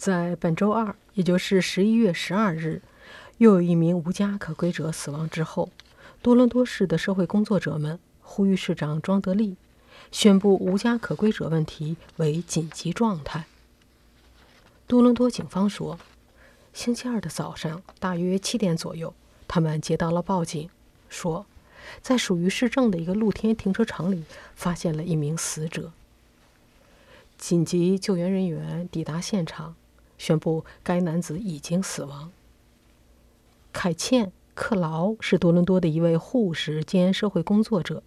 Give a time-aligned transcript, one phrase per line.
[0.00, 2.80] 在本周二，也就是十一月十二日，
[3.36, 5.68] 又有一名无家可归者死亡之后，
[6.22, 9.56] 多伦多市的社会工作者们呼吁市长庄德利
[10.10, 13.44] 宣布无家可归者问题为紧急状态。
[14.86, 15.98] 多伦多警方说，
[16.72, 19.12] 星期二的早上大约七点左右，
[19.46, 20.70] 他们接到了报警，
[21.10, 21.44] 说
[22.00, 24.24] 在属于市政的一个露天停车场里
[24.54, 25.92] 发现了一名死者。
[27.36, 29.74] 紧急救援人员抵达现场。
[30.20, 32.30] 宣布该男子已经死亡。
[33.72, 38.02] 凯茜·克劳是多伦多的一位护士兼社会工作者，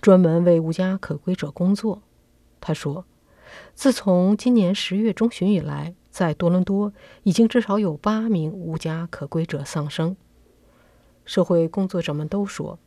[0.00, 2.00] 专门为无家可归者工作。
[2.58, 3.04] 他说
[3.76, 10.16] ：“自从今年十月中旬以来，在多伦多已经至少有八名无家可归者丧生。
[11.26, 12.78] 社会工作者们都说，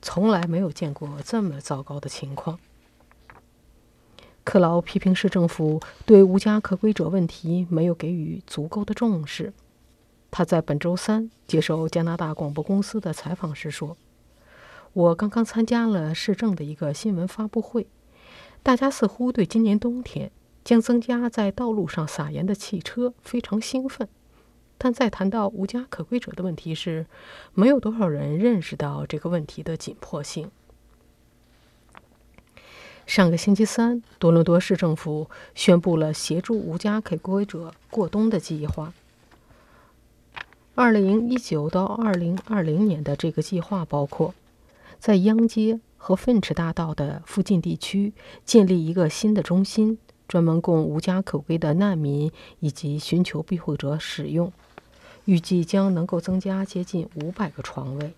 [0.00, 2.58] 从来没有见过这么糟糕的情况。”
[4.44, 9.52] 克劳批评市政府对无家可归者问题没有给予足够的重视。
[10.30, 13.96] 他在本周三接受加拿大广播公司的采访时说
[14.92, 17.86] ：“我刚刚参加了市政的一个新闻发布会，
[18.62, 20.30] 大家似乎对今年冬天
[20.62, 24.08] 将增加在道路上撒盐的汽车非常兴奋。
[24.76, 27.06] 但在谈到无家可归者的问题时，
[27.54, 30.50] 没有多少人认识到这个问题的紧迫性。”
[33.06, 38.92] 上个星期三，多伦多市政府宣布了协助无家可归者过冬的计划。
[40.74, 44.34] 二零一九到二零二零年的这个计划包括，
[44.98, 48.12] 在央街和粪池大道的附近地区
[48.44, 54.52] 建立一个新的中心，专门供无家可归的难民以及寻求庇护者使用，
[55.26, 58.12] 预计将能够增加接近五百个床位。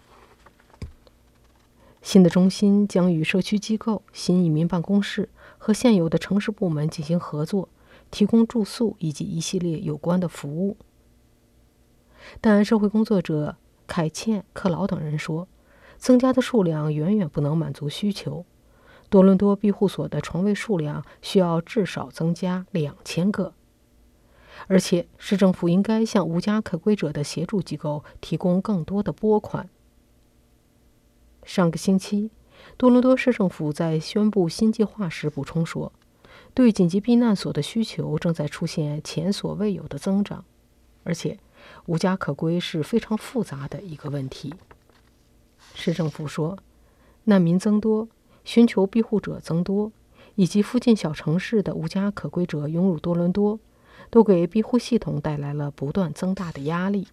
[2.06, 7.68] 新的中心将与社区机构、新移民办公室和现有的城市部门进行合作，
[8.12, 10.76] 提供住宿以及一系列有关的服务。
[12.40, 13.56] 但社会工作者
[13.88, 15.48] 凯茜·克劳等人说，
[15.98, 18.46] 增加的数量远远不能满足需求。
[19.10, 23.52] 多伦多庇护所的床位数量需要至少增加两千个，
[24.68, 29.68] 而且市政府应该向无家可归者的协助机构提供更多的拨款。
[31.46, 32.32] 上个星期，
[32.76, 35.92] 多伦多市政府在宣布新计划时补充说，
[36.52, 40.44] 对紧急避难所的需求正在出现前所未有的增长，
[41.04, 41.38] 而且
[41.86, 44.52] 无家可归是非常复杂的一个问题。
[45.72, 46.58] 市政府说，
[47.24, 48.08] 难民增多、
[48.42, 49.92] 寻求庇护者增多，
[50.34, 53.60] 以及附近小城市的无家可归者涌入多伦多，
[54.10, 57.06] 都给庇护系统带来了不断增大的压力。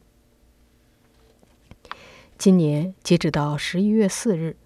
[2.37, 4.57] 今年截止到十一月四日，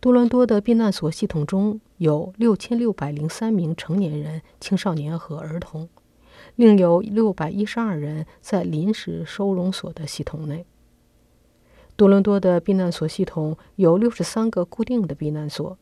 [0.00, 5.88] 多伦多的避难所系统中有六千六百零三名成年人、青少年和儿童，
[6.54, 10.64] 另有六百一十二人在临时收容所的系统内。
[11.94, 15.76] 多伦多的避难所系统有六十三个固定的避难所，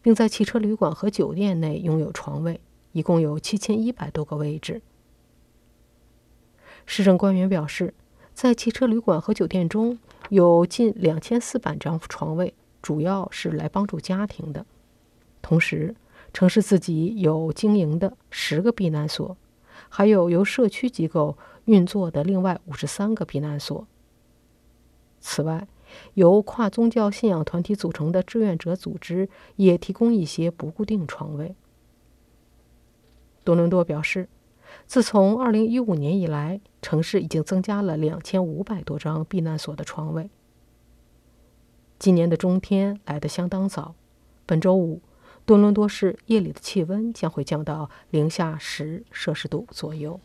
[0.00, 2.60] 并在汽车旅馆和酒店内拥有床位，
[2.92, 4.80] 一共有七千一百多个位置。
[6.86, 7.92] 市政官员表示，
[8.32, 9.98] 在汽车旅馆和酒店中。
[10.30, 14.64] 有近两千四百张床位，主要是来帮助家庭的。
[15.42, 15.94] 同时，
[16.32, 19.36] 城市自己有经营的十个避难所，
[19.88, 21.36] 还有由社区机构
[21.66, 23.86] 运作的另外五十三个避难所。
[25.20, 25.68] 此外，
[26.14, 31.54] 由跨宗教信仰团体组成的志愿者组织也提供一些不固定床位。
[33.44, 34.28] 多伦多表示。
[34.86, 40.30] 自从2015年以来，城市已经增加了2500多张避难所的床位。
[41.98, 43.94] 今年的冬天来得相当早，
[44.44, 45.00] 本周五，
[45.46, 50.20] 多伦多市夜里的气温将会降到零下十摄氏度左右。